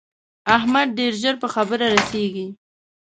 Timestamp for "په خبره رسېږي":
1.43-2.47